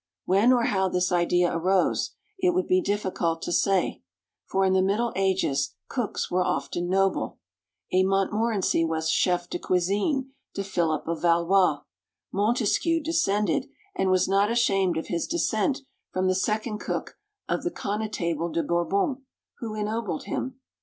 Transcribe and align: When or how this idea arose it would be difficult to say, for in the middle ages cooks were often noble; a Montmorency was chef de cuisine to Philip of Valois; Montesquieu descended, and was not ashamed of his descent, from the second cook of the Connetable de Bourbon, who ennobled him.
When 0.25 0.51
or 0.51 0.63
how 0.63 0.89
this 0.89 1.11
idea 1.11 1.55
arose 1.55 2.15
it 2.39 2.55
would 2.55 2.65
be 2.65 2.81
difficult 2.81 3.43
to 3.43 3.51
say, 3.51 4.01
for 4.47 4.65
in 4.65 4.73
the 4.73 4.81
middle 4.81 5.13
ages 5.15 5.75
cooks 5.89 6.31
were 6.31 6.43
often 6.43 6.89
noble; 6.89 7.37
a 7.91 8.01
Montmorency 8.01 8.83
was 8.83 9.11
chef 9.11 9.47
de 9.47 9.59
cuisine 9.59 10.31
to 10.55 10.63
Philip 10.63 11.07
of 11.07 11.21
Valois; 11.21 11.81
Montesquieu 12.31 12.99
descended, 12.99 13.69
and 13.95 14.09
was 14.09 14.27
not 14.27 14.49
ashamed 14.49 14.97
of 14.97 15.05
his 15.05 15.27
descent, 15.27 15.83
from 16.11 16.25
the 16.27 16.33
second 16.33 16.79
cook 16.79 17.19
of 17.47 17.61
the 17.61 17.69
Connetable 17.69 18.49
de 18.51 18.63
Bourbon, 18.63 19.21
who 19.59 19.75
ennobled 19.75 20.23
him. 20.23 20.59